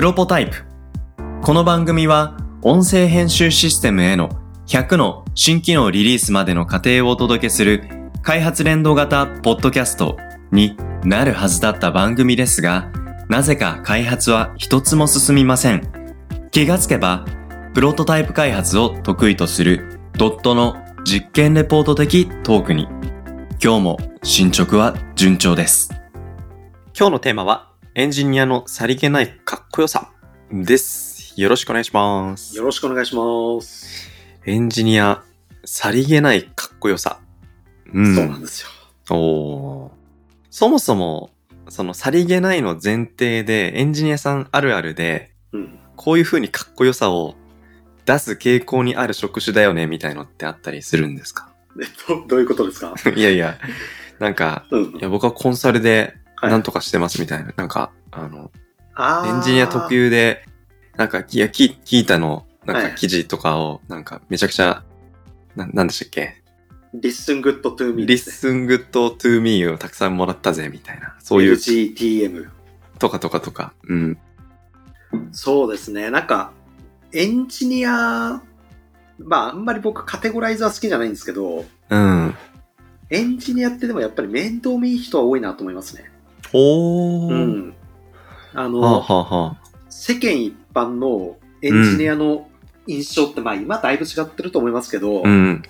[0.00, 0.64] プロポタイプ。
[1.42, 4.30] この番組は音声編集システムへの
[4.66, 7.84] 100の新機能リリースまでの過程をお届けする
[8.22, 10.16] 開発連動型ポッドキャスト
[10.52, 10.74] に
[11.04, 12.90] なるはずだった番組ですが、
[13.28, 15.86] なぜか開発は一つも進みません。
[16.50, 17.26] 気がつけば、
[17.74, 22.88] プロトタイプ開発を得意とするドットの実験レポート的トークに、
[23.62, 25.90] 今日も進捗は順調です。
[26.98, 30.10] 今日のテーマは、エンジニアのさりげないかこよさ
[30.52, 31.40] です。
[31.40, 32.56] よろしくお願いします。
[32.56, 34.10] よろしくお願いします。
[34.44, 35.22] エンジニア、
[35.64, 37.20] さりげないかっこよさ。
[37.92, 38.14] うん。
[38.16, 38.68] そうなんですよ。
[39.16, 39.90] おー
[40.50, 41.30] そもそも、
[41.68, 45.78] そのさりげないの前提で、エンジニアさんあるあるで、うん。
[45.96, 47.36] こういう風にかっこよさを
[48.06, 51.52] 出す傾向にある職種だよね、みたいのってあったりするんですか？
[51.80, 52.94] えどどういうことですか？
[53.14, 53.56] いやいや、
[54.18, 55.00] なんか、うんい。
[55.00, 58.50] や僕はコンサルではいなんとかしてますみたいな、なんか、あの、
[59.26, 59.94] エンジニア特。
[59.94, 60.44] 有で、
[60.96, 64.82] なんか、いや、聞聞いたの、なんはいか記事とかを、なんかめちゃくちゃ、
[65.56, 66.42] な、なんでしたっけ
[66.94, 68.34] ？Listen good to me リッですね。
[68.34, 71.16] スングッドトゥーミーをたくさんもらったぜ、みたいな。
[71.20, 72.48] そういう、LGTM。
[72.98, 73.72] とかとかとか。
[73.88, 74.18] うん。
[75.32, 76.10] そうですね。
[76.10, 76.52] なんか、
[77.12, 78.42] エンジニア、
[79.18, 82.34] まあ、あんまり僕カテゴライズは好きじゃないんですけど、うん。
[83.10, 86.10] エンジニアってでもやっぱり面倒見いい人は多いなと思いますね。
[86.52, 87.32] おー。
[87.32, 87.74] うん。
[88.54, 92.48] あの、はあ、はあはあ、世間一般のエンジニアの
[92.86, 95.62] 印象って、まあ今だいぶ違ってると思いますけど、うん。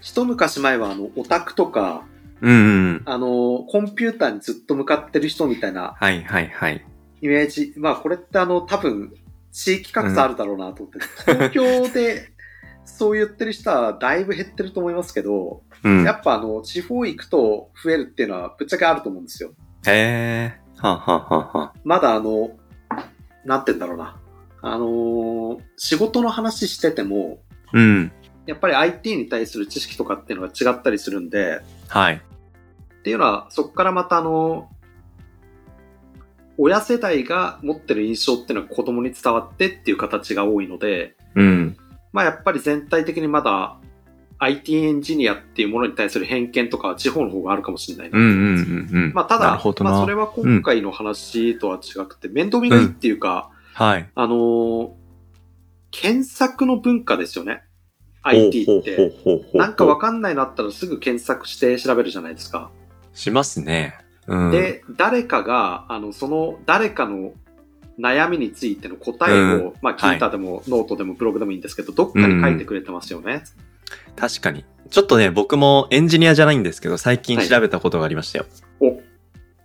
[0.00, 2.04] 一昔前はあの、オタクとか、
[2.40, 2.56] うんう
[2.98, 3.02] ん。
[3.06, 6.84] あの、コンピューターにずっと向かってる人みたいなはいはいはい。
[7.22, 7.72] イメージ。
[7.76, 9.12] まあこれってあの、多分、
[9.52, 10.98] 地域格差あるだろうなと思って、
[11.32, 12.30] 東京で
[12.84, 16.04] そう言ってる人はだいぶ減ってると思いますけど、うん。
[16.04, 19.50] やっぱあの、地方行くと増えるっていうのはぶっちゃけあると思うんですよ。
[19.86, 20.65] へえ。
[20.76, 22.50] はあ、はあはあはあ、まだあの、
[23.44, 24.16] なんて言うんだろうな。
[24.62, 27.38] あのー仕事の話してても、
[27.72, 28.12] うん。
[28.46, 32.14] やっぱり IT に対する知識とかっていうのが違ったりするんで、はい。
[32.14, 34.68] っていうのは、そこからまたあの、
[36.58, 41.76] 親世代が持ってる印象っていうのが子供に伝わってっていう形が多いので、うん。
[42.12, 43.78] まあやっぱり全体的にまだ
[44.38, 49.12] IT エンジニアっていうものに対する偏見とかは地方の方があるかもしれないなうんうんうんうん。
[49.14, 49.60] まあただ。
[49.80, 54.08] まあそれは今回の話とは違くて、面倒見がいいっていうか、はい。
[54.14, 54.90] あのー
[55.90, 57.62] 検索の文化ですよね。
[58.22, 59.14] IT って。
[59.54, 62.70] なんかわかんないのあったらすぐ検索して調べるじゃないですか。
[63.14, 63.94] しますね。
[64.26, 64.50] うん。
[64.50, 67.32] で、誰かが、あの、その誰かの
[67.98, 73.44] 悩みについての答えを、うんまあ、 Qiita でも、ノートでもブログでもいいんですけど、どっかに書いてくれてますよね。
[74.16, 74.64] 確かに。
[74.90, 78.46] ちょっとね、僕もエンジニアじゃないんですけど、最近調べたことがありましたよ。
[78.80, 79.00] お、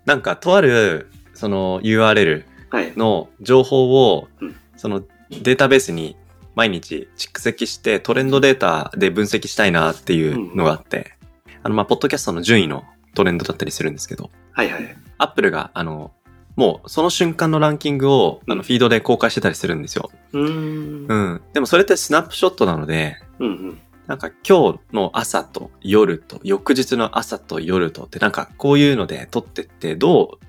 [0.05, 2.93] なんか、とある、その URL はい。
[2.95, 6.17] の情報を、うんそのデータベースに
[6.55, 11.13] 毎日蓄積してトレンドデータで分析したいなっていうのがあって、
[11.61, 12.83] あの、まあ、ポッドキャストの順位の
[13.13, 14.97] トレンドだったりするんですけど、はいはい。
[15.19, 16.11] アップルが、あの、
[16.55, 20.09] もうその瞬間のランキングを、あの、うんフィードで公開してたりするんですよ。
[20.33, 21.05] うーん。
[21.07, 21.15] う。
[21.35, 21.41] ん。
[21.53, 23.79] でもそれってスナップショットなので、うんうん。
[24.11, 30.45] なんか今日の朝と夜と翌日の朝と夜とってなんかこういうので撮ってってどう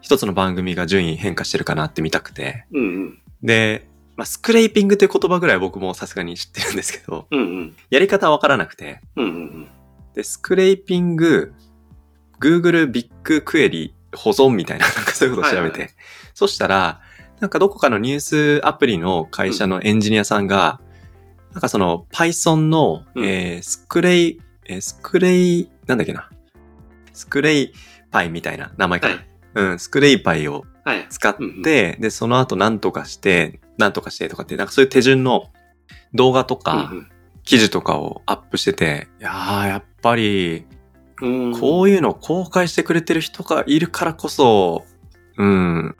[0.00, 2.66] 一つの番組が順位変化してるかなって見たくて。
[2.72, 3.18] うんうん。
[3.44, 7.76] で、まあ、スクレーピングという言葉ぐらい僕もさすがに知ってるんですけど、うんうん。
[7.90, 9.00] やり方はわからなくて。
[9.14, 9.66] うんうん
[10.14, 11.54] で、スクレーピング、
[12.40, 15.70] Google ビッグクエリ保存みたいな、なんかそういうことを調べて。
[15.70, 15.90] はいはい
[16.34, 17.00] そしたら、
[17.40, 18.20] なんかどこかのニュー
[18.60, 20.80] スアプリの会社のエンジニアさんが、
[21.56, 26.28] なんかその Python の、うんえースクレイ、えースクレイ、なんだっけな。
[27.14, 27.72] スクレイ
[28.10, 29.14] パイみたいな名前かな。
[29.14, 31.06] はいうん、スクレイパイをはい。
[31.08, 35.44] 使って、うんうんで、その後何とかして、何とかしてとかって、なんかそういう手順の
[36.12, 37.08] 動画とか、うん
[37.42, 40.66] 記事とかをアップしてて、いやー、やっぱり、
[41.22, 41.52] うん。
[41.52, 44.84] うんこういうのを公開してくれてる人がいるからこそ、
[45.38, 45.96] うん、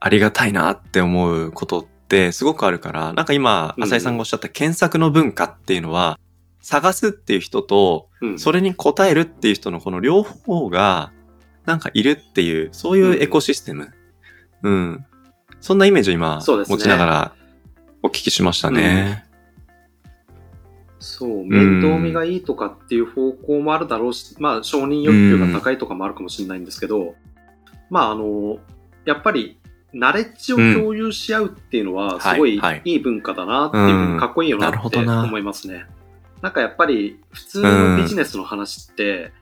[0.00, 6.18] ありがたいなって思うことってすごくあるから、なんか今、うん浅井さんがおっしゃった検索の文化っていうのは、
[6.60, 11.12] 探すっていう人と、うんそれに答えるっていう人のこの両方が、
[11.66, 13.92] なんかいるっていう、そういうエコシステム。
[14.62, 15.04] うん。
[15.60, 17.32] そんなイメージを今、持ちながら
[18.02, 19.24] お聞きしましたね。
[21.00, 27.14] そう、面倒見がいいとかっていう方向もあるだろうし、まあ承認欲求が高いとかもあるかもしれないんですけど、
[27.90, 28.58] まああの、
[29.04, 29.58] やっぱり、
[29.92, 35.86] ナレッジを共有し合うっていうのは、すごいはいはい文化だなっていう、うんかっこいいよなって思いますね。
[36.42, 39.32] なんかやっぱり、普通のビジネスの話って、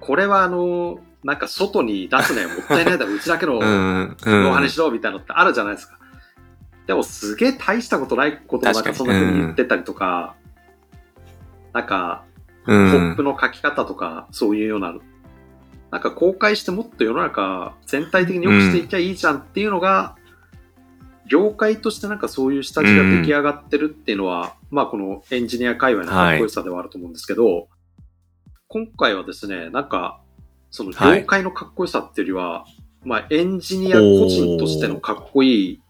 [0.00, 4.16] これはあの、なんか外に出すのはもったいないだろ、 うちだけのうん。
[4.24, 4.44] うん。
[4.44, 5.98] 動画にしろみたいなのってあるじゃないですか。
[6.86, 10.34] でもすげえ大したことないことをなんかそんな風に言ってたりとか、
[11.72, 12.24] なんか、
[12.64, 13.22] うポッんプ。
[13.22, 14.94] の書き方とか、そういうような、
[15.94, 20.16] なんか公開してもっと世の中全体的に良くしていきゃいいじゃんっていうのが、
[21.30, 27.68] 業界としてなんかそういう下地が出来上がってるっていうのは、まあこのエンジニア界隈のかっこよさではあると思うんですけど、
[28.66, 30.20] 今回はですね、なんか、
[30.72, 32.64] そのはい業界のかっこよさっていうよりは、
[33.04, 35.82] まあエンジニア個人としてのかっこいい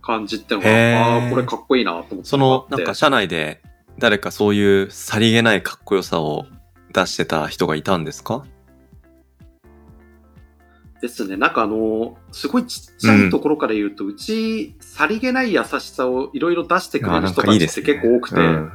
[0.00, 2.24] 感じっていうのが、ああー、これかっこいいなと思って。
[2.24, 3.60] その、なんか社内で
[3.98, 6.46] 誰かそういうさりげないかっこよさを
[6.94, 8.46] 出してた人がいたんですか？
[11.02, 11.36] ですね。
[11.36, 18.72] なんかあの、すごいちっちゃいところから言うと、うち、さりげない優しさをいろいろ出してくれる人たちって結構多くて、うん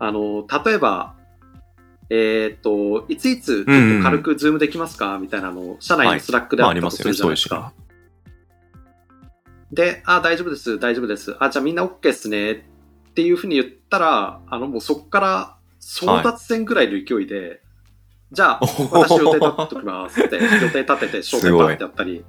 [0.00, 1.16] あの、例えば、
[2.10, 7.74] えっ、と、いついつちょっと軽くズームできますか、みたいなのを、社内のスラックでまああったりますよね、そういう仕じゃないですか。
[9.70, 11.34] 組で、あ、大丈夫です、大丈夫です。
[11.40, 12.52] あ、じゃあみんな OK っすね。
[12.52, 12.56] っ
[13.14, 17.62] ていうふうに言ったら、あの、もうそっから争奪戦ぐらいの勢いで、
[18.32, 18.60] じゃあ、
[18.92, 22.24] 私予定立てときますって、予定立てて、焦点立ってやったり。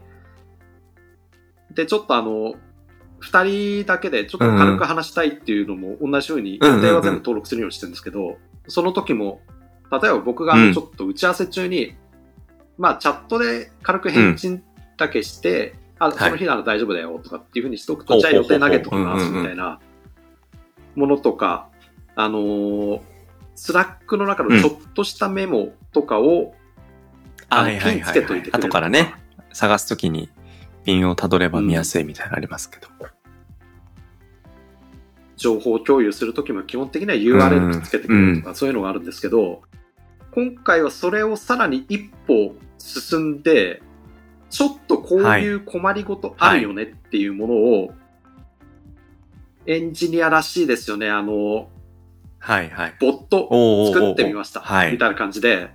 [1.72, 2.56] で、ちょっとあの、
[3.20, 8.38] 二人だけでちょっと軽く話したいっていうのも同じように予定は全部登録するようにしてるんですけど、
[8.68, 9.42] その時も、
[9.92, 11.96] 例えば僕がちょっと打ち合わせ中に、
[12.78, 14.64] まあチャットで軽く返信
[14.96, 19.80] だけして、あ、その日なら大丈夫だよとかっていうふうにしておくと、ほうじゃあ予定投げときますみたいな
[20.96, 21.68] ものとか、
[22.16, 23.02] あのー
[23.62, 26.54] スラックの中のちょっとしたメモとかを、
[27.50, 29.14] あのはいはいはいはい後からね、
[29.54, 30.30] 探すときに
[30.86, 32.88] ピンをたどれば見やすいみたいなのありますけど。
[35.40, 39.62] 情報共有するときも基本的には URL くっつけてくれるとか、そういうのがあるんですけど、
[40.32, 43.82] 今回はそれをさらに一歩進んで、
[44.50, 47.94] ちょっとこういう困りごとあるよねっていうものを、
[49.66, 51.10] エンジニアらしいですよね。
[51.10, 51.70] あの、
[52.40, 52.96] はいはい。
[53.00, 54.60] ボット作ってみました。
[54.60, 55.70] はいみたいな感じで、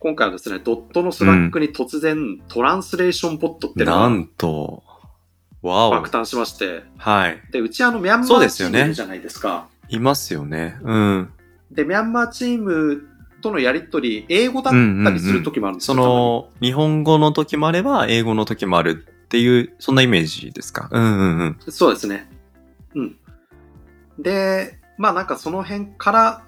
[0.00, 4.84] 今回はですね、ドットのスラックに突然、 translation bot ってのがなんと、
[5.60, 5.90] わお。
[5.90, 7.42] 爆誕しまして、はい。
[7.50, 9.66] で、うちあの、ミャンマーそうですよねチームいるじゃないですか。
[9.88, 10.78] いますよね。
[10.82, 11.32] うん。
[11.72, 13.08] で、ミャンマーチーム
[13.42, 14.74] とのやりとり、英語だっ
[15.04, 15.98] たりする時もあるんですそよ。
[15.98, 20.88] の、日本語の時もあれば、英語の時もあるっていう、そんなイメージですか？
[20.92, 21.72] うんうんうん。
[21.72, 22.30] そうですね。
[22.94, 23.16] うん。
[24.16, 26.44] で、まあなんかその辺から、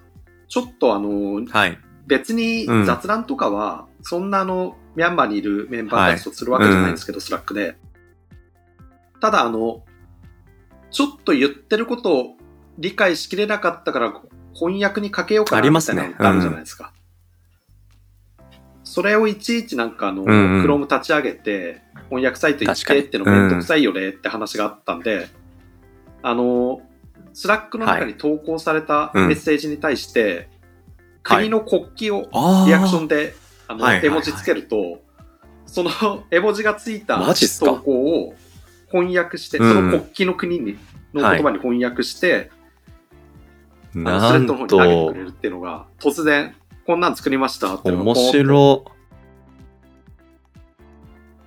[0.46, 1.78] ちょっとあの、はい。
[2.10, 2.84] 別にうん。
[2.86, 7.76] 雑談とかは、そんなあの、ミャンマーにいるメンバーたちとするわけじゃないんですけど、スラックで。
[9.20, 9.84] ただあの、
[10.90, 12.36] ちょっと言ってることを
[12.78, 14.20] 理解しきれなかったから、
[14.52, 16.92] 翻訳にかけようかなみたいなのあるじゃないですか。
[18.82, 20.64] それをいちいちなんかあの、うんうん。
[20.64, 25.28] Chrome 立ち上げて、翻訳サイト行ってってのめんどくさいよねって話があったんで、
[26.22, 26.82] あの、
[27.32, 29.28] スラックの中に投稿されたうん。
[29.28, 30.49] メッセージに対して、はい
[31.22, 32.66] 国の国旗を。
[32.66, 33.34] リアクションで、
[33.68, 35.00] あの、はいはいはい絵文字つけると、
[35.66, 35.90] その
[36.30, 37.18] 絵文字がついた
[37.60, 38.34] 投稿を
[38.90, 40.78] 翻訳して、うんその国旗の国に、
[41.14, 42.50] の言葉に翻訳して、
[43.94, 46.54] なんスレッドの方に投げてとくれ、るっていうのが、突然、
[46.86, 48.84] こんなん作りましたって面白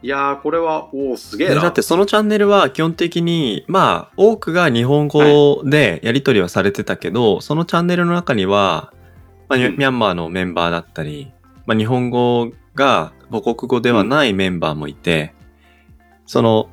[0.01, 1.56] いやー、これは、おおすげえい。
[1.56, 1.62] な。
[1.62, 8.92] だってそのチャンネルは基本的に、まあ、多くが日本語でやり取りはされてたけど、そのチャンネルの中には、
[9.50, 11.32] まあ、ミうんャンマーのメンバーだったり、
[11.66, 15.34] まあ、日本語が母国語ではないメンバーもいて、
[16.26, 16.70] その、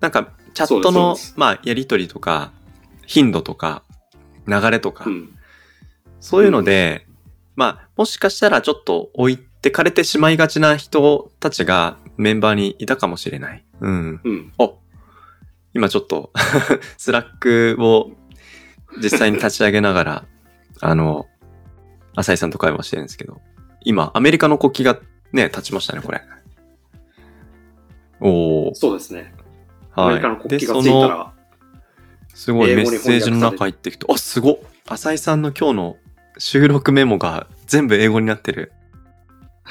[0.00, 2.52] なんか、チャットのまあ、やり取りとか、
[3.06, 3.82] 頻度とか、
[4.46, 5.36] 流れとか、うん。
[6.20, 7.06] そういうので、
[7.56, 13.64] まあ、もしかしたらちょっと置いてかれてしまいがちな人たちがメンバーにいたかもしれない。
[13.80, 14.20] うん。
[14.24, 14.52] うん。
[14.58, 14.78] お
[15.72, 16.32] 今ちょっと、
[16.98, 18.10] スラックを
[19.02, 20.24] 実際に立ち上げながら、
[20.80, 21.26] あの、
[22.20, 23.40] 浅井さんと会話してるんですけど、
[23.82, 25.00] 今、アメリカの国旗が
[25.32, 26.22] ね、立ちましたね、これ。
[28.20, 28.74] おー。
[28.74, 29.34] そうですね。
[29.94, 30.14] アはい。
[30.14, 31.32] メリカの国で旗がついたら、
[32.34, 34.58] すごいメッセージの中入っていくと、あ、すごっ
[34.88, 35.96] 浅井さんの今日の
[36.38, 38.72] 収録メモが全部英語になってる。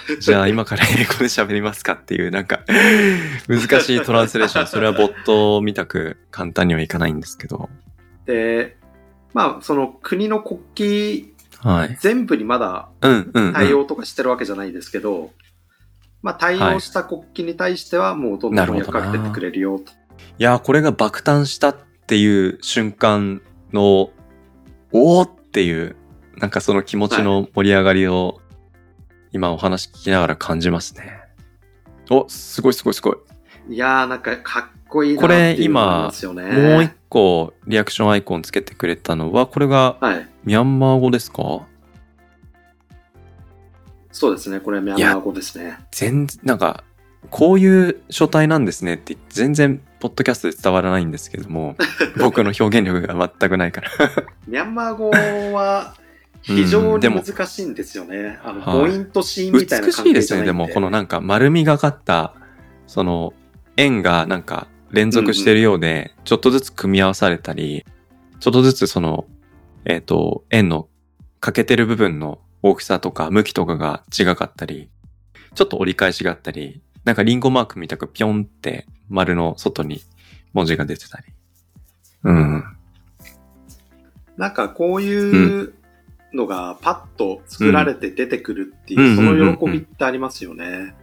[0.21, 2.61] じゃあ今から英語で喋りますかっていう、なんか、
[3.49, 4.67] 難しいトランスレーション。
[4.67, 7.69] それはボットみたく簡単にはいかないんですけど。
[8.25, 8.77] で、
[9.33, 11.28] まあ、その国の国
[11.61, 11.87] はい。
[11.89, 13.53] 旗全部にまだうんうん、うん。
[13.53, 15.31] 対応とかしてるわけじゃないですけど、
[16.21, 19.91] まあ、対応した国旗に対してはもうどんどん翻訳かけてってくれるよと。
[20.37, 24.11] いやー、これが爆誕したっていう瞬間の、
[24.91, 25.95] おーっていう、
[26.37, 28.41] なんかその気持ちの盛り上がりを、
[29.31, 31.19] 今お話聞きながら感じますね。
[32.09, 33.17] お、すごいすごいすごい。
[33.69, 36.43] いやー、なんかかっこいいなっていうのがありますよね。
[36.73, 40.27] もう一個リアクションアイコンつけてくれたのは、これがはい。
[40.43, 41.61] ミャンマー語ですか？
[44.11, 44.59] そうですね。
[44.59, 45.77] これミャンマー語ですね。
[45.91, 46.83] 全然、なんか、
[47.29, 51.75] こういう書体なんですねって全然、ポッドキャストで伝わらないんですけども、
[52.17, 53.89] 僕の表現力が全くないから。
[54.47, 55.09] ミャンマー語
[55.53, 55.93] は
[56.41, 58.39] 非常に難しいんですよね。
[58.43, 60.43] あの、はい母音と子音みたいな美関しいですね。
[60.43, 62.33] でも、このなんか丸みがかった、
[62.87, 63.33] その、
[63.77, 67.85] 円がなんか連続してるようで、ちょっとずつ組み合わされたり、
[68.39, 69.25] ちょっとずつその、
[69.85, 70.87] えっ、と、円の
[71.39, 74.89] 欠けてる部分の大きさとか向きとかが違かったり、
[75.55, 80.01] ちょっと折り返しがあったり、なんかリンゴマークみたくピョンって丸の外に
[80.53, 81.25] 文字が出てたり。
[82.23, 82.63] うん。
[84.37, 85.73] なんかこういう
[86.33, 90.93] のがパッと作られて出てくるっていう、うんその喜びってありますよね。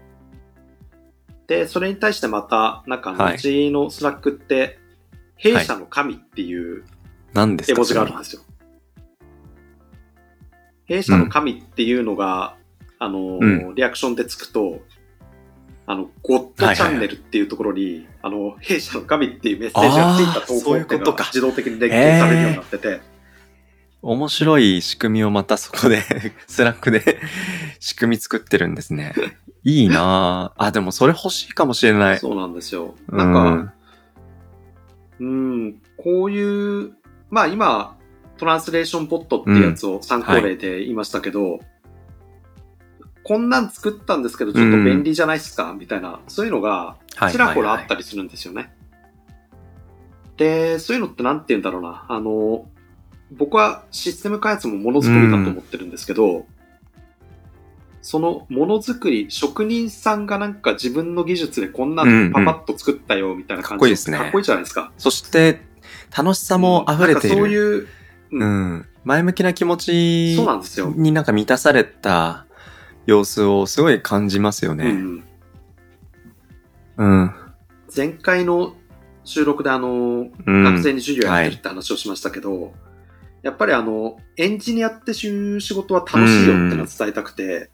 [1.46, 4.78] で、それに対してまた、なんかうちのスラックって、
[5.36, 6.84] 弊社の神っていう
[7.34, 8.42] 何ですか絵文字があるんですよ。
[10.86, 12.56] 弊社の神っていうのが、
[12.98, 13.74] あの、うん。
[13.74, 14.80] リアクションでつくと、
[15.86, 23.00] あの、 God チャンネルっていうところに、あの、弊社の神っていうメッセージがついた投稿っていうのが自動的に連携されるようになってて、
[24.02, 26.02] 面白い仕組みをまたそこで、
[26.46, 27.20] スラックで
[27.80, 29.14] 仕組み作ってるんですね。
[29.66, 30.64] いいなぁ。
[30.64, 32.18] あ、でもそれ欲しいかもしれない。
[32.18, 32.94] そうなんですよ。
[33.08, 33.74] うなんか、
[35.18, 36.92] うん、こういう、
[37.30, 37.96] まあ今、
[38.38, 41.58] トランスレーションポットっていうやつを参考例で言いましたけど、
[43.24, 48.72] こんなん作ったんですけど、ちょっと便利じゃないですか、みたいな、そういうのが、はいちらほらあはいはいったりするんですよね。
[50.36, 52.06] で、そういうのってなんて言うんだろうな。
[52.08, 52.68] あの、
[53.32, 56.46] 僕はシステム開発もものづくりだと思ってるんですけど、
[58.06, 64.92] そのものづくり、職人さんがなんか自分の技術でこんなのパパッと作ったよみたいな感じかっこいいですねかっこいいじゃないですか。
[64.96, 65.60] そして、
[66.16, 67.52] 楽しさも溢れていなんかそうる。
[67.52, 67.88] いう、う
[68.30, 68.86] うんん。
[69.02, 70.92] 前向きな気持ちそうなんですよ。
[70.94, 72.46] になんか満たされた
[73.06, 74.84] 様子をすごい感じますよね。
[74.84, 75.24] うん
[76.98, 77.34] うんうん。
[77.94, 78.76] 前回の
[79.24, 82.72] 収録であの、うん学生に授業やってるって話をしましたけど、
[83.42, 87.70] やっぱりあの、エンジニアっていう仕事は楽しいよってのは伝えたくて、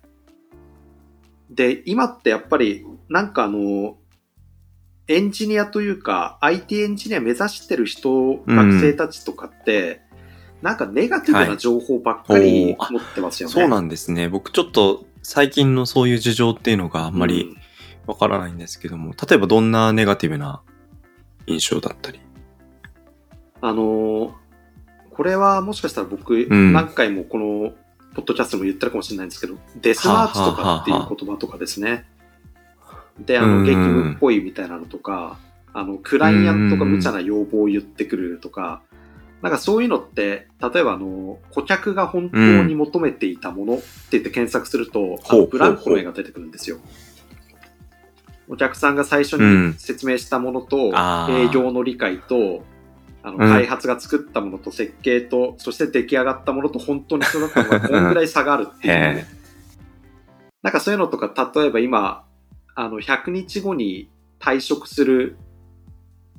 [1.54, 3.96] で、今ってやっぱり、なんかあの、
[5.08, 8.10] エンジニアというか、IT エンジニア目指してる人、
[8.46, 10.00] うん学生たちとかって、
[10.62, 13.52] なんかネガティブな情報ばっかりはい持ってますよね。
[13.52, 14.28] そうなんですね。
[14.28, 17.56] 僕ちょっと最近のそういう事情っていうのがあんまりうん
[18.06, 20.62] わからないんですけども、例えばどんなネガティブな
[21.46, 22.20] 印象だったり？
[23.60, 24.32] あのー
[25.14, 27.74] これはもしかしたら僕、ん何回もこの、
[28.14, 32.04] ポッドキャストでも言ってるかもしれないんですけど、デスマーチとかっていう言葉とかですね。
[33.18, 35.38] で、あの、うん激務っぽいみたいなのとか、
[35.72, 38.82] あの、クライアントが無茶な要望を言ってくるとか、
[39.42, 46.78] なんかそういうのって、例えばあの、顧客が本当に求めていたものって言って検索すると、うのブランコの絵が出てくるんですよ。
[48.48, 50.92] お客さんが最初うんに説明したものと、
[51.30, 52.64] 営業の理解と、
[53.22, 53.52] あの、うん。
[53.52, 59.26] 開発が作ったものと設計と、そして出来上がったものと本当に一緒だったのが こんぐらい差があるっていうへ
[60.62, 62.24] なんかそういうのとか、例えば今、
[62.74, 64.10] あの、100日後に
[64.40, 65.36] 退職する、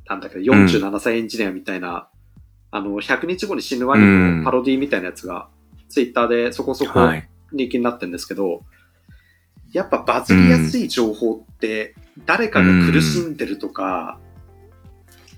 [0.07, 2.07] なんだっけ、47歳エンジニアみたいな、
[2.71, 4.05] あの、100日後に死ぬワニ
[4.39, 5.49] のパロディみたいなやつが、
[5.89, 7.29] ツイッターでそこそこはい。
[7.51, 8.63] 人気になってるんですけど、
[9.71, 14.19] やっぱバズりやすい情報って、誰かが苦しんでるとか、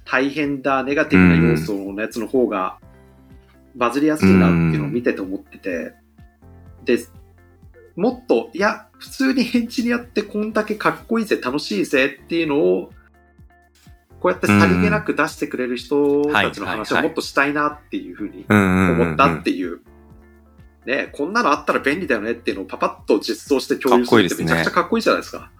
[0.05, 2.77] 大変だ、ネガティブな要素のやつの方が、
[3.75, 5.93] バズりやすいなっていうのを見てて思ってて、
[6.85, 6.99] で、
[7.95, 12.91] もっと、いや、普通にエンジニアってこんだけかっこいいぜ、楽しいぜっていうのを、
[14.19, 19.81] こうやってさりげなく出してくれる人たちの話をもっとしたいなっていうふうに思ったっていう。
[20.85, 25.51] ねこんなのあったら便利だよねっていうのをパパッと実装して共有するってめちゃくちゃかっこいいじゃないですか。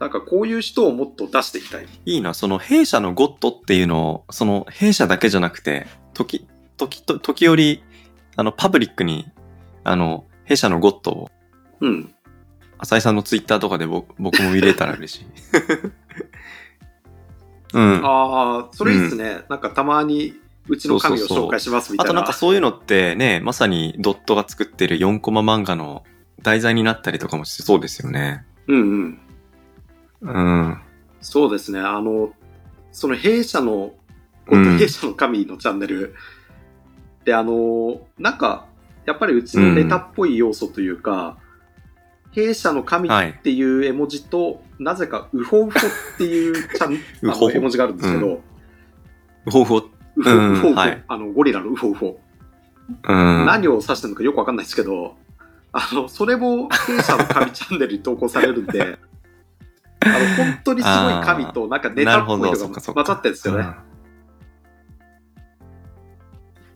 [0.00, 1.86] なんかこういう人をもっと出していきたい。
[2.06, 7.82] いいな、その弊社のゴッドっていうのを、その弊社だけじゃなくて、時、時、と時折、
[8.36, 9.26] あの、パブリックに、
[9.82, 11.30] あの、弊社のゴッドを、
[11.80, 12.14] うん。
[12.78, 15.26] 浅井さんのツイッターとかで僕僕も見れたら嬉しい。
[17.74, 18.06] うん。
[18.06, 19.40] あああ、それいいっすね。
[19.48, 20.34] なんかたまに
[20.68, 22.10] うちの神を紹介しますみたいな。
[22.10, 26.04] となんかそういうのってね、まさにドットが作ってる4コマ漫画の
[26.42, 28.44] 題材になったりとかもしそうですよね。
[28.68, 29.18] うんうん。
[30.20, 30.80] うん。
[31.20, 31.80] そうですね。
[31.80, 32.32] あの、
[32.92, 33.92] その弊社の、
[34.50, 36.14] うん弊社の神のチャンネル
[37.24, 38.66] で、あの、なんか、
[39.04, 41.38] やっぱりうちのネタっぽい要素というか、
[42.32, 45.72] 弊社の神っていう絵文字と、なぜかウホウホっ
[46.16, 48.40] ていうちゃんウホウホあの絵文字があるんですけど。
[49.46, 49.76] ウホウホ
[50.16, 52.20] うんウホウホはいあの、ゴリラのウホウホ。
[53.06, 53.46] うん。
[53.46, 55.16] 何を指してるのかよくわかんないですけど、
[55.72, 58.98] あの、それも弊社の神チャンネルに投稿されるんで、
[60.00, 63.60] あの、本当にすごい神となんかネタっぽいのが混ざってるんですよね。
[63.60, 63.88] うん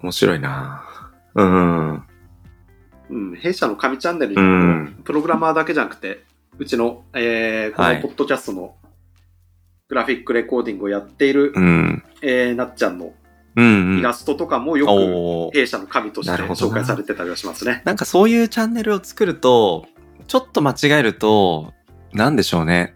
[0.03, 0.85] 面白いな
[1.35, 2.03] うん。
[3.11, 4.95] うん、弊社の神チャンネルに。
[5.05, 6.25] プログラマーだけじゃなくて、
[6.59, 8.75] うちの、えー、こはいのポッドキャストの
[9.89, 12.03] グラフィックレコーディングをやっている、うん。
[12.21, 13.13] えー、なっちゃんの
[13.55, 13.99] うん。
[14.01, 14.87] イラストとかもよ
[15.53, 17.83] く弊社の神として紹介されてたりはしますね。
[17.85, 19.87] なんかそういうチャンネルを作ると、
[20.27, 21.73] ちょっと間違えると、
[22.13, 22.95] なんでしょうね。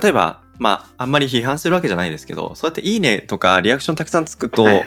[0.00, 4.84] 例えば、まあ、あんまり批判するわけじゃないですけど、そうやっていいねとかリアクションたくさんつくと、はい。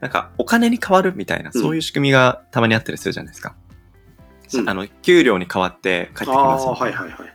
[0.00, 1.60] なんかお金に変わるみたいな、うん。
[1.60, 3.54] そういう仕組みがたまにあったりするじゃないですか。
[4.54, 4.68] うん。
[4.68, 7.34] あの、給料に変わって返ってきますああー、みたなはいいはいはい。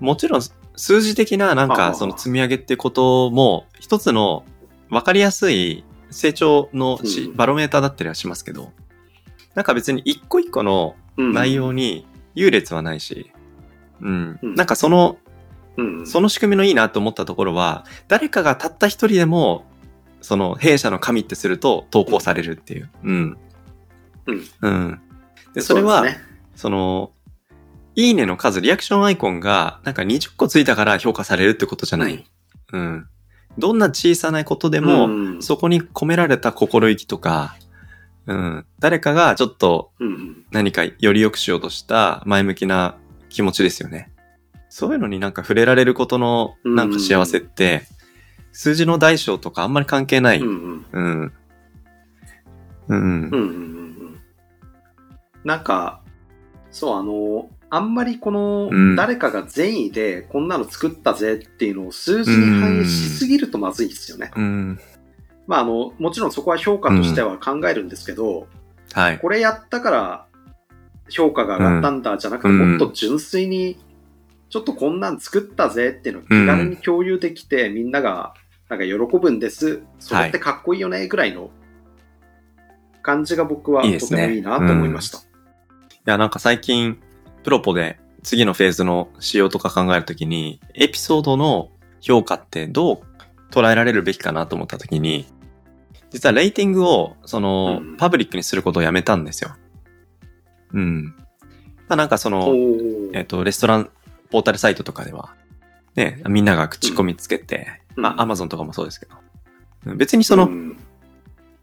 [0.00, 0.42] もちろん
[0.76, 4.44] 数字的ななんかその積み上げってことも一つの
[4.90, 6.98] 分かりやすい成長の
[7.34, 8.72] バロメーターだったりはしますけど、
[9.54, 11.32] なんか別に一個一個のうん。
[11.32, 13.32] 内容に優劣はないし、
[14.00, 14.38] うん。
[14.40, 14.54] うん。
[14.54, 15.18] なんかその、
[15.78, 19.64] うん、その仕組みのいいなと思ったところは、誰かがたった一人でも、
[20.20, 22.90] その弊社の神ってすると投稿されるっていう。
[23.04, 23.38] うん。
[24.26, 24.42] うん。
[24.60, 25.00] うん。
[25.54, 26.24] で、それは、うですね
[26.56, 27.12] その、
[27.94, 32.26] いいねの数、リアクションアイコンがなんか20個ついたから評価されるってことじゃない。
[32.72, 33.06] うん。
[33.56, 37.56] どんな小さなことでも、うんそこに込められた心意気とか、
[38.26, 38.66] うん。
[38.80, 42.96] 誰かがちょっとうんうん何かより良くしようとした前向きな
[43.28, 44.10] 気持ちですよね。
[44.68, 47.82] そういうのになんか触れられることのなんか幸せって、
[48.52, 50.40] 数字の大小とかあんまり関係ない。
[50.40, 50.52] ううん。
[50.52, 51.32] んうん。
[52.88, 53.58] うんうん
[55.44, 56.02] なんか、
[56.70, 64.30] そう、あの、あんまりこのうん、誰かが善意でこんなの作ったぜっていうのを数字に反映しすぎるとまずいですよね。
[64.34, 64.80] うん。
[65.46, 68.46] まあ、あの、もちろんそこは評価としては考えるんですけど、
[68.92, 69.18] はい。
[69.18, 70.26] これやったから
[71.10, 73.78] 評価が上がったんだじゃなくて、うんもっと純粋に、
[74.50, 78.34] ちょっとこんなん作ったぜっていうのを気軽に共有できて、みんなが
[78.68, 79.82] なんか喜ぶんです。
[79.98, 81.50] それってかっこいいよねぐらいの
[83.02, 85.18] 感じが僕はいとてもいいなと思いました。
[85.18, 85.20] い
[86.04, 86.98] や、なんか最近、
[87.44, 93.00] プロポで次のフェーズの仕様とか考えるときに、エピソードの評価ってどう
[93.50, 95.26] 捉えられるべきかなと思ったときに、
[96.10, 99.56] 実はレーティングを、その、うんパブリックにすることをやめたんですよ。
[100.72, 101.04] うん。
[101.88, 102.54] まあなんかその、
[103.12, 103.90] えっ、と、レストラン
[104.30, 105.34] ポータルサイトとかでは、
[105.94, 108.02] ね、みんなが口コミつけて、うん。
[108.02, 109.14] まあ、アマゾンとかもそうですけど、
[109.86, 110.76] うん別にその、うん。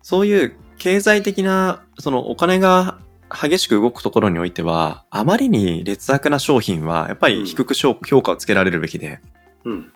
[0.01, 2.97] そういう経済的な、そのお金が
[3.29, 9.19] 激しく動くところにおいては、あまりに劣悪な商品は、やっぱり低く評評価をつけられるべきで、
[9.63, 9.91] うん。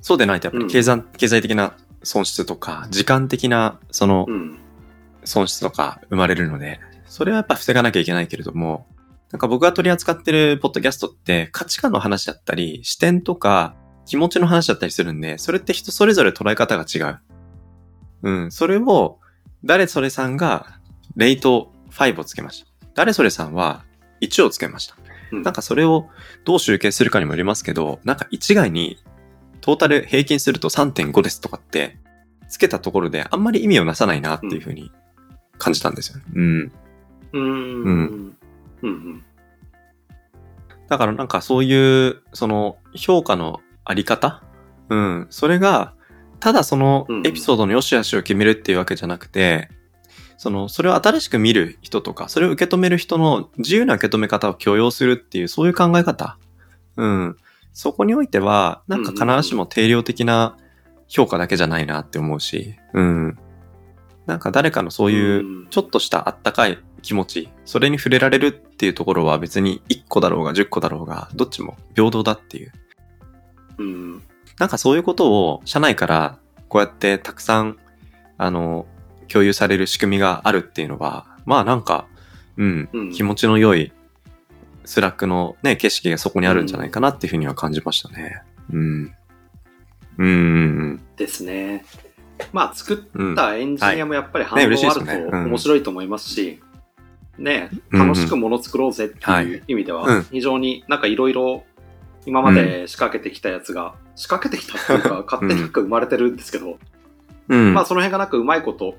[0.00, 4.58] そうでないとやっぱり経済,、経済的な損失とか、時間的なそのうん。
[5.24, 8.86] 損失とか生まれるので、それはやっぱ防がなきゃいけないけれども、
[9.32, 17.18] なんか僕が取り扱ってるポッドキャストって価値観の話だったり、視点とか気持ちの話だったりするんで、それって人それぞれ捉え方が違う。
[18.22, 19.18] うん、それを
[19.64, 20.78] 誰それさんが
[21.16, 22.66] レイト5をつけました。
[22.94, 23.84] 誰それさんは
[24.20, 24.96] 1をつけました。
[25.30, 26.08] うんなんかそれを
[26.46, 28.96] どう集計するかにもよりますけど、なんか一概に
[29.60, 31.98] トータル平均すると3.5ですとかって
[32.48, 34.90] つけたところであんまり意味をなさないなっていうふうに
[35.58, 36.20] 感じたんですよ。
[36.34, 36.72] うん。
[37.34, 38.37] うんうん
[38.82, 39.24] うん
[40.88, 44.42] だからなんかそういう、その評価のあり方？
[44.88, 45.26] うん。
[45.28, 45.92] それが、
[46.40, 49.68] ただそのエピソードの良し悪しを決めるっていうわけじゃなくて、
[50.38, 56.38] その、それを新しく見る人とか、それを受け止める人の自由な受け止め方を許容するっていう、そういう考え方？
[56.96, 57.36] うん。
[57.74, 60.56] そこにおいては、なんか必ずしも定量的な
[61.06, 63.38] 評価だけじゃないなって思うし、うん。
[64.24, 72.72] なんか誰かのそういう、ちょっとしたあったかい気持ち、それに触れられるっていうところは別に1個だろうが10個だろうが、どっちも平等だっていう。
[73.78, 74.22] うん
[74.58, 77.78] なんかそういうことを社内からこうやってたくさん、
[78.36, 78.86] あの、
[79.28, 82.06] 共有される仕組みがあるっていうのは、まあなんか、
[82.56, 83.92] うん、うん気持ちの良い
[84.84, 88.42] スラックのね、景色がそこにあるんじゃないかなっていうふうには感じましたね。
[88.72, 89.14] うん。
[90.18, 91.84] うんうんですね。
[92.52, 92.94] まあ、作。
[92.94, 96.60] ったエンジニアもやっぱり反ね応あるとうん面白いと思いますし、
[97.38, 101.64] ね、うんうん楽しくもの作ろうぜっていう意味でうんは、非常になんかいろいろ
[102.26, 106.78] 今まで仕掛けてきたやつが、仕掛けてきたっていうか、勝手になんか生まれてるんですけど、
[107.48, 107.74] うん。
[107.74, 108.96] まあその辺がなんかうまいこと、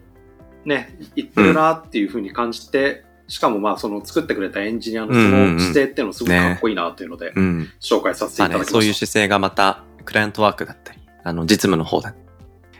[0.65, 7.69] ね、言ってるなっていうふうに感じて、しかもまあ、その作ってくれたエンジニアのその姿勢っていうのすごくかっこいいなというので、うん。
[7.79, 8.71] 紹介させていただきました。
[8.73, 12.15] そういう姿勢がまた、クライアントワークだったり、あの、実務の方だ。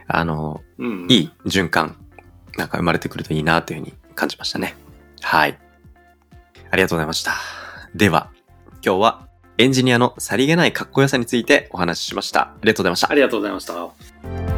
[0.08, 1.98] あの、うんいい循環、
[2.58, 4.76] なんか生まれてくるといいなというふうに感じましたね。
[5.22, 5.60] はい。
[6.72, 7.34] ありがとうございました。
[7.96, 8.32] では、
[8.86, 9.28] 今日は
[9.58, 12.42] エンジニアのさりげないかっこよさについてお話ししました。
[12.42, 13.16] ありがとうございましたあ。
[13.16, 14.49] りがとうございました。